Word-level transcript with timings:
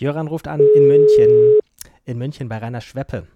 Jöran 0.00 0.28
ruft 0.28 0.48
an 0.48 0.60
in 0.74 0.88
München, 0.88 1.58
in 2.06 2.16
München 2.16 2.48
bei 2.48 2.56
Rainer 2.56 2.80
Schweppe. 2.80 3.26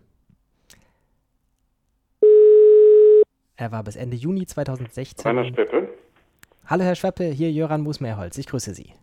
Er 3.57 3.71
war 3.71 3.85
bis 3.85 3.97
Ende 3.97 4.17
Juni 4.17 4.47
2016. 4.47 5.27
Rainer 5.27 5.45
Schweppe. 5.45 5.91
Hallo 6.65 6.85
Herr 6.85 6.95
Schweppe, 6.95 7.25
hier 7.25 7.53
Jöran 7.53 7.83
Moos-Mehrholz. 7.83 8.39
Ich 8.39 8.47
grüße 8.47 8.73
Sie. 8.73 8.95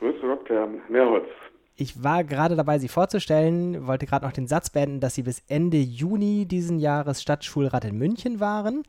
Grüße 0.00 0.18
Gott, 0.20 0.48
Herr 0.48 0.66
Mehrholz. 0.88 1.28
Ich 1.76 2.02
war 2.02 2.24
gerade 2.24 2.56
dabei, 2.56 2.80
Sie 2.80 2.88
vorzustellen, 2.88 3.86
wollte 3.86 4.06
gerade 4.06 4.26
noch 4.26 4.32
den 4.32 4.48
Satz 4.48 4.68
beenden, 4.68 4.98
dass 4.98 5.14
Sie 5.14 5.22
bis 5.22 5.44
Ende 5.46 5.76
Juni 5.76 6.44
diesen 6.44 6.80
Jahres 6.80 7.22
Stadtschulrat 7.22 7.84
in 7.84 7.96
München 7.96 8.40
waren. 8.40 8.82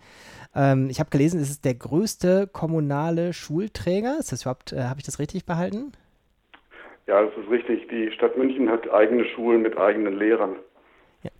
Ähm, 0.55 0.89
ich 0.89 0.99
habe 0.99 1.11
gelesen, 1.11 1.39
es 1.39 1.51
ist 1.51 1.65
der 1.65 1.75
größte 1.75 2.47
kommunale 2.47 3.31
Schulträger. 3.31 4.17
Ist 4.17 4.31
das 4.31 4.41
überhaupt, 4.41 4.73
äh, 4.73 4.85
habe 4.85 4.99
ich 4.99 5.05
das 5.05 5.19
richtig 5.19 5.45
behalten? 5.45 5.91
Ja, 7.07 7.23
das 7.23 7.31
ist 7.37 7.49
richtig. 7.49 7.87
Die 7.89 8.11
Stadt 8.11 8.37
München 8.37 8.69
hat 8.69 8.91
eigene 8.91 9.25
Schulen 9.25 9.61
mit 9.61 9.77
eigenen 9.77 10.17
Lehrern. 10.17 10.55
Ja. 11.23 11.31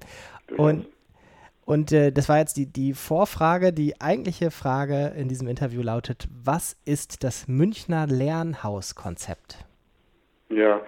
Und 0.58 0.88
und 1.66 1.92
äh, 1.92 2.12
das 2.12 2.30
war 2.30 2.38
jetzt 2.38 2.58
die, 2.58 2.72
die 2.72 2.94
Vorfrage. 2.94 3.74
Die 3.74 3.96
eigentliche 4.00 4.52
Frage 4.52 5.14
in 5.18 5.28
diesem 5.28 5.48
Interview 5.48 5.82
lautet: 5.82 6.28
Was 6.44 6.80
ist 6.86 7.24
das 7.24 7.48
Münchner 7.48 8.06
Lernhauskonzept? 8.06 9.66
Ja, 10.50 10.82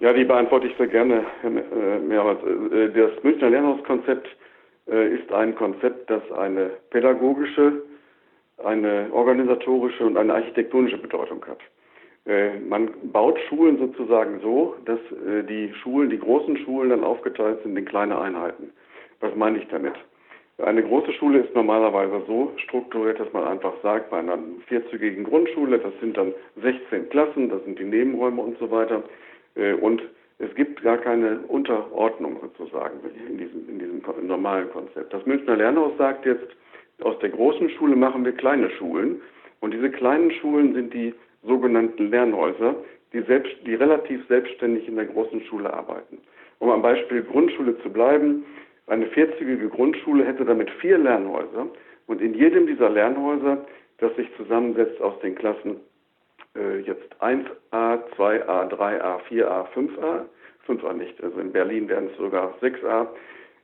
ja, 0.00 0.14
die 0.14 0.24
beantworte 0.24 0.66
ich 0.66 0.76
sehr 0.78 0.88
gerne, 0.88 1.24
Herr 1.42 1.50
äh, 1.50 1.98
Mehrholz. 2.00 2.40
Äh, 2.72 2.88
das 2.88 3.22
Münchner 3.22 3.50
Lernhauskonzept 3.50 4.26
äh, 4.88 5.14
ist 5.14 5.30
ein 5.30 5.54
Konzept, 5.54 6.10
das 6.10 6.22
eine 6.32 6.70
pädagogische, 6.90 7.82
eine 8.64 9.08
organisatorische 9.12 10.04
und 10.04 10.16
eine 10.16 10.34
architektonische 10.34 10.98
Bedeutung 10.98 11.44
hat. 11.46 11.58
Man 12.68 12.90
baut 13.12 13.38
Schulen 13.48 13.78
sozusagen 13.78 14.40
so, 14.40 14.76
dass 14.84 15.00
die 15.48 15.72
Schulen, 15.82 16.10
die 16.10 16.18
großen 16.18 16.56
Schulen 16.58 16.90
dann 16.90 17.02
aufgeteilt 17.02 17.62
sind 17.62 17.76
in 17.76 17.84
kleine 17.84 18.20
Einheiten. 18.20 18.70
Was 19.20 19.34
meine 19.34 19.58
ich 19.58 19.66
damit? 19.68 19.94
Eine 20.62 20.82
große 20.82 21.12
Schule 21.14 21.40
ist 21.40 21.54
normalerweise 21.54 22.22
so 22.26 22.52
strukturiert, 22.58 23.18
dass 23.18 23.32
man 23.32 23.44
einfach 23.44 23.72
sagt, 23.82 24.10
bei 24.10 24.18
einer 24.18 24.38
vierzügigen 24.66 25.24
Grundschule, 25.24 25.78
das 25.78 25.92
sind 26.00 26.16
dann 26.16 26.34
16 26.60 27.08
Klassen, 27.08 27.48
das 27.48 27.64
sind 27.64 27.78
die 27.78 27.84
Nebenräume 27.84 28.42
und 28.42 28.58
so 28.58 28.70
weiter. 28.70 29.02
Äh, 29.54 29.72
und 29.74 30.02
es 30.38 30.54
gibt 30.54 30.82
gar 30.82 30.98
keine 30.98 31.40
Unterordnung 31.48 32.38
sozusagen 32.42 32.98
in 33.28 33.38
diesem, 33.38 33.68
in 33.68 33.78
diesem 33.78 34.26
normalen 34.26 34.70
Konzept. 34.70 35.12
Das 35.12 35.24
Münchner 35.24 35.56
Lernhaus 35.56 35.92
sagt 35.96 36.26
jetzt, 36.26 36.48
aus 37.02 37.18
der 37.20 37.30
großen 37.30 37.70
Schule 37.70 37.96
machen 37.96 38.24
wir 38.24 38.32
kleine 38.32 38.70
Schulen. 38.70 39.20
Und 39.60 39.72
diese 39.72 39.90
kleinen 39.90 40.30
Schulen 40.32 40.74
sind 40.74 40.92
die 40.92 41.14
sogenannten 41.42 42.10
Lernhäuser, 42.10 42.74
die, 43.12 43.22
selbst, 43.22 43.54
die 43.66 43.74
relativ 43.74 44.26
selbstständig 44.28 44.86
in 44.86 44.96
der 44.96 45.06
großen 45.06 45.42
Schule 45.44 45.72
arbeiten. 45.72 46.18
Um 46.58 46.70
am 46.70 46.82
Beispiel 46.82 47.22
Grundschule 47.22 47.78
zu 47.82 47.90
bleiben, 47.90 48.44
eine 48.86 49.06
vierzügige 49.06 49.68
Grundschule 49.68 50.24
hätte 50.24 50.44
damit 50.44 50.70
vier 50.80 50.98
Lernhäuser 50.98 51.68
und 52.06 52.20
in 52.20 52.34
jedem 52.34 52.66
dieser 52.66 52.90
Lernhäuser, 52.90 53.64
das 53.98 54.14
sich 54.16 54.28
zusammensetzt 54.36 55.00
aus 55.00 55.18
den 55.20 55.34
Klassen 55.34 55.76
äh, 56.56 56.80
jetzt 56.80 57.14
1a, 57.20 57.46
2a, 58.16 58.68
3a, 58.68 59.20
4a, 59.28 59.66
5a, 59.74 60.24
5a 60.66 60.92
nicht, 60.94 61.22
also 61.22 61.38
in 61.38 61.52
Berlin 61.52 61.88
wären 61.88 62.08
es 62.08 62.16
sogar 62.16 62.54
6a, 62.60 63.06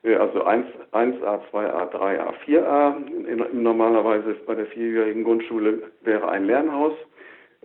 äh, 0.05 0.15
also 0.15 0.45
1, 0.45 0.67
1a, 0.93 1.41
2a, 1.53 1.91
3a, 1.91 2.33
4a. 2.47 3.07
In, 3.09 3.27
in, 3.27 3.63
normalerweise 3.63 4.35
bei 4.47 4.55
der 4.55 4.67
vierjährigen 4.67 5.25
Grundschule 5.25 5.83
wäre 6.03 6.29
ein 6.29 6.45
Lernhaus. 6.45 6.95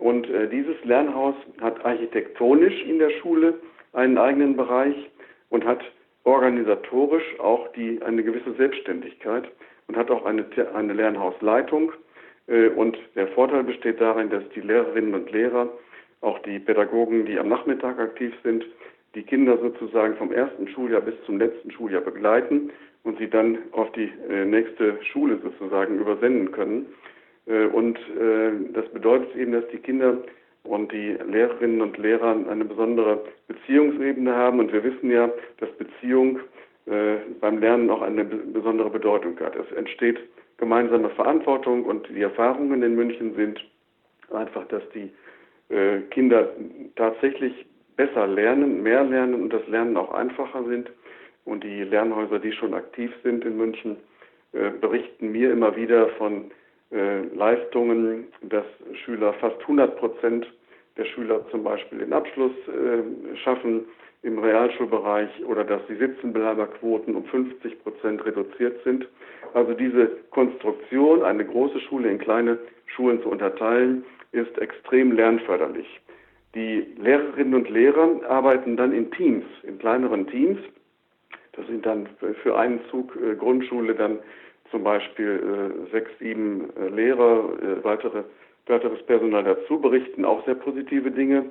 Und 0.02 0.28
äh, 0.30 0.48
dieses 0.48 0.74
Lernhaus 0.84 1.36
hat 1.60 1.84
architektonisch 1.84 2.82
in 2.82 2.98
der 2.98 3.10
Schule 3.10 3.54
einen 3.92 4.18
eigenen 4.18 4.56
Bereich 4.56 4.96
und 5.48 5.64
hat 5.64 5.80
organisatorisch 6.24 7.38
auch 7.38 7.70
die, 7.74 8.02
eine 8.02 8.24
gewisse 8.24 8.52
Selbstständigkeit 8.54 9.48
und 9.86 9.96
hat 9.96 10.10
auch 10.10 10.24
eine, 10.24 10.44
eine 10.74 10.92
Lernhausleitung. 10.92 11.92
Äh, 12.48 12.70
und 12.70 12.98
der 13.14 13.28
Vorteil 13.28 13.62
besteht 13.62 14.00
darin, 14.00 14.28
dass 14.28 14.42
die 14.56 14.60
Lehrerinnen 14.60 15.14
und 15.14 15.30
Lehrer, 15.30 15.68
auch 16.20 16.40
die 16.40 16.58
Pädagogen, 16.58 17.24
die 17.24 17.38
am 17.38 17.48
Nachmittag 17.48 18.00
aktiv 18.00 18.34
sind, 18.42 18.66
die 19.14 19.22
Kinder 19.22 19.56
sozusagen 19.58 20.16
vom 20.16 20.32
ersten 20.32 20.66
Schuljahr 20.66 21.02
bis 21.02 21.14
zum 21.26 21.38
letzten 21.38 21.70
Schuljahr 21.70 22.02
begleiten 22.02 22.72
und 23.04 23.18
sie 23.18 23.30
dann 23.30 23.58
auf 23.70 23.92
die 23.92 24.10
äh, 24.28 24.44
nächste 24.46 24.98
Schule 25.04 25.38
sozusagen 25.44 26.00
übersenden 26.00 26.50
können. 26.50 26.86
Äh, 27.46 27.66
und 27.66 27.98
das 28.72 28.88
bedeutet 28.90 29.34
eben, 29.36 29.52
dass 29.52 29.66
die 29.68 29.78
Kinder 29.78 30.18
und 30.64 30.92
die 30.92 31.16
Lehrerinnen 31.28 31.80
und 31.80 31.98
Lehrer 31.98 32.36
eine 32.48 32.64
besondere 32.64 33.24
Beziehungsebene 33.48 34.34
haben. 34.34 34.60
Und 34.60 34.72
wir 34.72 34.84
wissen 34.84 35.10
ja, 35.10 35.30
dass 35.58 35.70
Beziehung 35.72 36.40
äh, 36.86 37.16
beim 37.40 37.58
Lernen 37.58 37.90
auch 37.90 38.02
eine 38.02 38.24
besondere 38.24 38.90
Bedeutung 38.90 39.38
hat. 39.40 39.56
Es 39.56 39.70
entsteht 39.72 40.18
gemeinsame 40.58 41.10
Verantwortung 41.10 41.84
und 41.84 42.08
die 42.08 42.22
Erfahrungen 42.22 42.82
in 42.82 42.94
München 42.94 43.34
sind 43.34 43.64
einfach, 44.32 44.66
dass 44.68 44.82
die 44.90 45.10
äh, 45.74 46.00
Kinder 46.10 46.50
tatsächlich 46.96 47.66
besser 47.96 48.26
lernen, 48.26 48.82
mehr 48.82 49.04
lernen 49.04 49.34
und 49.42 49.52
das 49.52 49.66
Lernen 49.68 49.96
auch 49.96 50.12
einfacher 50.12 50.64
sind. 50.64 50.90
Und 51.44 51.64
die 51.64 51.82
Lernhäuser, 51.82 52.38
die 52.38 52.52
schon 52.52 52.72
aktiv 52.72 53.10
sind 53.24 53.44
in 53.44 53.56
München, 53.56 53.96
äh, 54.52 54.70
berichten 54.70 55.32
mir 55.32 55.50
immer 55.50 55.74
wieder 55.74 56.08
von 56.10 56.52
äh, 56.92 57.22
Leistungen, 57.34 58.28
dass 58.42 58.64
Schüler 59.04 59.32
fast 59.34 59.60
100 59.62 59.96
Prozent 59.98 60.46
der 60.96 61.04
Schüler 61.06 61.46
zum 61.50 61.64
Beispiel 61.64 61.98
den 61.98 62.12
Abschluss 62.12 62.52
äh, 62.68 63.36
schaffen 63.38 63.86
im 64.22 64.38
Realschulbereich 64.38 65.44
oder 65.46 65.64
dass 65.64 65.80
die 65.88 65.96
Sitzenbleiberquoten 65.96 67.16
um 67.16 67.24
50 67.24 67.82
Prozent 67.82 68.24
reduziert 68.24 68.82
sind. 68.84 69.08
Also 69.54 69.74
diese 69.74 70.06
Konstruktion, 70.30 71.22
eine 71.22 71.44
große 71.44 71.80
Schule 71.80 72.08
in 72.08 72.18
kleine 72.18 72.58
Schulen 72.86 73.20
zu 73.22 73.30
unterteilen, 73.30 74.04
ist 74.32 74.56
extrem 74.58 75.12
lernförderlich. 75.12 76.00
Die 76.54 76.86
Lehrerinnen 76.98 77.54
und 77.54 77.70
Lehrer 77.70 78.20
arbeiten 78.28 78.76
dann 78.76 78.92
in 78.92 79.10
Teams, 79.10 79.44
in 79.62 79.78
kleineren 79.78 80.26
Teams. 80.26 80.58
Das 81.52 81.66
sind 81.66 81.84
dann 81.84 82.08
für 82.42 82.56
einen 82.56 82.80
Zug 82.90 83.16
äh, 83.16 83.34
Grundschule 83.34 83.94
dann 83.94 84.18
zum 84.72 84.82
Beispiel 84.82 85.84
äh, 85.86 85.90
sechs, 85.92 86.10
sieben 86.18 86.70
äh, 86.76 86.88
Lehrer, 86.88 87.50
äh, 87.62 87.84
weitere, 87.84 88.24
weiteres 88.66 89.02
Personal 89.04 89.44
dazu, 89.44 89.80
berichten 89.80 90.24
auch 90.24 90.44
sehr 90.46 90.56
positive 90.56 91.12
Dinge, 91.12 91.44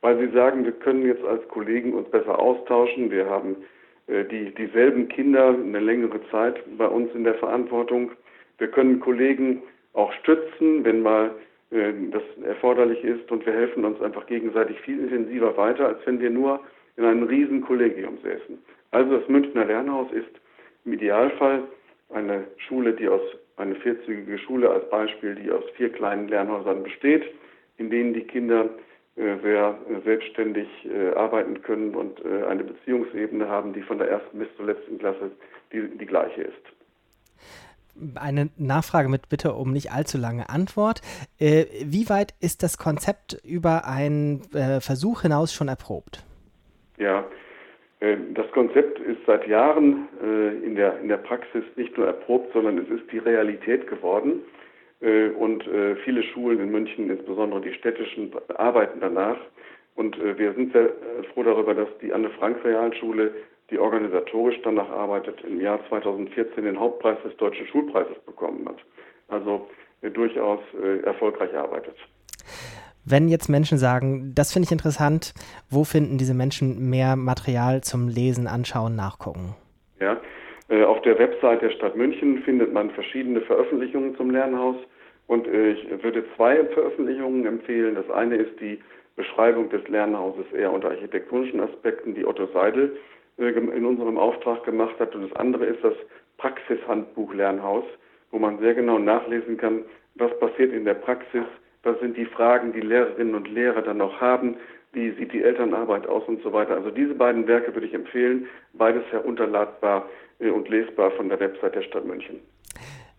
weil 0.00 0.16
sie 0.18 0.32
sagen, 0.32 0.64
wir 0.64 0.72
können 0.72 1.04
jetzt 1.04 1.24
als 1.24 1.46
Kollegen 1.48 1.92
uns 1.92 2.08
besser 2.10 2.38
austauschen. 2.38 3.10
Wir 3.10 3.28
haben 3.28 3.56
die, 4.06 4.54
dieselben 4.54 5.08
Kinder 5.08 5.48
eine 5.48 5.80
längere 5.80 6.20
Zeit 6.30 6.62
bei 6.78 6.86
uns 6.86 7.12
in 7.14 7.24
der 7.24 7.34
Verantwortung. 7.34 8.12
Wir 8.58 8.68
können 8.68 9.00
Kollegen 9.00 9.62
auch 9.92 10.12
stützen, 10.12 10.84
wenn 10.84 11.02
mal 11.02 11.32
das 11.70 12.22
erforderlich 12.44 13.02
ist 13.04 13.30
und 13.30 13.44
wir 13.44 13.52
helfen 13.52 13.84
uns 13.84 14.00
einfach 14.00 14.26
gegenseitig 14.26 14.80
viel 14.80 15.00
intensiver 15.00 15.56
weiter, 15.56 15.88
als 15.88 15.98
wenn 16.06 16.20
wir 16.20 16.30
nur 16.30 16.60
in 16.96 17.04
einem 17.04 17.24
riesen 17.24 17.60
Kollegium 17.60 18.18
säßen. 18.22 18.58
Also 18.92 19.18
das 19.18 19.28
Münchner 19.28 19.64
Lernhaus 19.64 20.10
ist 20.12 20.30
im 20.86 20.94
Idealfall 20.94 21.64
eine 22.10 22.46
Schule, 22.56 22.94
die 22.94 23.08
aus 23.08 23.20
eine 23.56 23.74
vierzügige 23.76 24.38
Schule 24.38 24.70
als 24.70 24.88
Beispiel, 24.90 25.34
die 25.34 25.50
aus 25.50 25.64
vier 25.76 25.92
kleinen 25.92 26.28
Lernhäusern 26.28 26.82
besteht, 26.82 27.24
in 27.76 27.90
denen 27.90 28.14
die 28.14 28.24
Kinder 28.24 28.70
äh, 29.16 29.36
sehr 29.42 29.76
selbstständig 30.04 30.68
äh, 30.84 31.12
arbeiten 31.14 31.60
können 31.62 31.94
und 31.94 32.24
äh, 32.24 32.44
eine 32.44 32.62
Beziehungsebene 32.62 33.48
haben, 33.48 33.72
die 33.72 33.82
von 33.82 33.98
der 33.98 34.08
ersten 34.08 34.38
bis 34.38 34.48
zur 34.56 34.66
letzten 34.66 34.98
Klasse 34.98 35.32
die, 35.72 35.88
die 35.98 36.06
gleiche 36.06 36.42
ist. 36.42 38.14
Eine 38.14 38.50
Nachfrage 38.56 39.08
mit 39.08 39.28
Bitte 39.28 39.54
um 39.54 39.72
nicht 39.72 39.90
allzu 39.90 40.18
lange 40.18 40.48
Antwort. 40.48 41.00
wie 41.40 42.08
weit 42.08 42.32
ist 42.40 42.62
das 42.62 42.78
Konzept 42.78 43.40
über 43.44 43.88
einen 43.88 44.42
Versuch 44.80 45.22
hinaus 45.22 45.52
schon 45.52 45.66
erprobt? 45.66 46.24
Ja, 46.96 47.20
äh, 47.20 47.24
das 48.00 48.50
Konzept 48.52 49.00
ist 49.00 49.18
seit 49.26 49.46
Jahren 49.48 50.08
äh, 50.22 50.64
in 50.64 50.76
der, 50.76 51.00
in 51.00 51.08
der 51.08 51.16
Praxis 51.16 51.64
nicht 51.74 51.96
nur 51.96 52.06
erprobt, 52.06 52.52
sondern 52.52 52.78
es 52.78 52.88
ist 52.88 53.10
die 53.10 53.18
Realität 53.18 53.88
geworden. 53.88 54.40
Äh, 55.00 55.30
und 55.30 55.64
viele 56.04 56.22
Schulen 56.22 56.60
in 56.60 56.70
München, 56.70 57.10
insbesondere 57.10 57.60
die 57.60 57.74
städtischen, 57.74 58.30
arbeiten 58.54 59.00
danach. 59.00 59.38
Und 59.96 60.16
wir 60.16 60.52
sind 60.52 60.72
sehr 60.72 60.90
froh 61.34 61.42
darüber, 61.42 61.74
dass 61.74 61.88
die 62.00 62.12
Anne-Frank-Realschule, 62.12 63.32
die 63.68 63.80
organisatorisch 63.80 64.56
danach 64.62 64.88
arbeitet, 64.90 65.42
im 65.42 65.60
Jahr 65.60 65.80
2014 65.88 66.64
den 66.64 66.78
Hauptpreis 66.78 67.18
des 67.24 67.36
Deutschen 67.36 67.66
Schulpreises 67.66 68.16
bekommen 68.24 68.64
hat. 68.68 68.76
Also 69.26 69.68
durchaus 70.02 70.60
erfolgreich 71.02 71.52
arbeitet. 71.52 71.96
Wenn 73.10 73.28
jetzt 73.28 73.48
Menschen 73.48 73.78
sagen, 73.78 74.32
das 74.34 74.52
finde 74.52 74.66
ich 74.66 74.72
interessant, 74.72 75.32
wo 75.70 75.84
finden 75.84 76.18
diese 76.18 76.34
Menschen 76.34 76.90
mehr 76.90 77.16
Material 77.16 77.80
zum 77.82 78.08
Lesen, 78.08 78.46
Anschauen, 78.46 78.96
Nachgucken? 78.96 79.54
Ja, 79.98 80.20
äh, 80.68 80.84
auf 80.84 81.00
der 81.02 81.18
Website 81.18 81.62
der 81.62 81.70
Stadt 81.70 81.96
München 81.96 82.42
findet 82.42 82.72
man 82.72 82.90
verschiedene 82.90 83.40
Veröffentlichungen 83.40 84.14
zum 84.16 84.30
Lernhaus. 84.30 84.76
Und 85.26 85.46
äh, 85.46 85.72
ich 85.72 86.02
würde 86.02 86.22
zwei 86.36 86.62
Veröffentlichungen 86.66 87.46
empfehlen. 87.46 87.94
Das 87.94 88.10
eine 88.10 88.36
ist 88.36 88.60
die 88.60 88.78
Beschreibung 89.16 89.70
des 89.70 89.86
Lernhauses 89.88 90.44
eher 90.52 90.70
unter 90.70 90.90
architektonischen 90.90 91.60
Aspekten, 91.60 92.14
die 92.14 92.26
Otto 92.26 92.46
Seidel 92.52 92.96
äh, 93.38 93.48
in 93.48 93.86
unserem 93.86 94.18
Auftrag 94.18 94.64
gemacht 94.64 94.98
hat. 94.98 95.14
Und 95.14 95.30
das 95.30 95.36
andere 95.36 95.64
ist 95.64 95.82
das 95.82 95.94
Praxishandbuch 96.36 97.32
Lernhaus, 97.32 97.84
wo 98.32 98.38
man 98.38 98.58
sehr 98.58 98.74
genau 98.74 98.98
nachlesen 98.98 99.56
kann, 99.56 99.84
was 100.16 100.38
passiert 100.40 100.72
in 100.74 100.84
der 100.84 100.94
Praxis, 100.94 101.44
was 101.88 101.98
sind 102.00 102.16
die 102.16 102.26
Fragen, 102.26 102.72
die 102.72 102.80
Lehrerinnen 102.80 103.34
und 103.34 103.48
Lehrer 103.48 103.82
dann 103.82 103.96
noch 103.96 104.20
haben, 104.20 104.56
wie 104.92 105.10
sieht 105.12 105.32
die 105.32 105.42
Elternarbeit 105.42 106.06
aus 106.06 106.22
und 106.26 106.42
so 106.42 106.52
weiter. 106.52 106.76
Also 106.76 106.90
diese 106.90 107.14
beiden 107.14 107.46
Werke 107.46 107.74
würde 107.74 107.86
ich 107.86 107.94
empfehlen, 107.94 108.46
beides 108.74 109.04
herunterladbar 109.10 110.08
äh, 110.38 110.50
und 110.50 110.68
lesbar 110.68 111.10
von 111.12 111.28
der 111.28 111.40
Website 111.40 111.74
der 111.74 111.82
Stadt 111.82 112.04
München. 112.04 112.40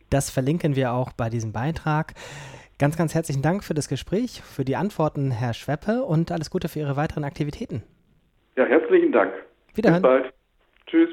Das 0.10 0.30
verlinken 0.30 0.75
wir 0.75 0.92
auch 0.94 1.13
bei 1.13 1.30
diesem 1.30 1.51
Beitrag. 1.51 2.13
Ganz, 2.80 2.98
ganz 2.98 3.13
herzlichen 3.13 3.42
Dank 3.42 3.63
für 3.63 3.74
das 3.74 3.89
Gespräch, 3.89 4.42
für 4.42 4.63
die 4.63 4.75
Antworten, 4.75 5.31
Herr 5.31 5.54
Schweppe, 5.54 6.04
und 6.04 6.31
alles 6.31 6.50
Gute 6.50 6.69
für 6.69 6.80
Ihre 6.80 6.95
weiteren 6.95 7.24
Aktivitäten. 7.24 7.83
Ja, 8.56 8.65
herzlichen 8.65 9.12
Dank. 9.12 9.33
Wiederhören. 9.75 10.01
Bis 10.01 10.10
bald. 10.10 10.33
Tschüss. 10.88 11.10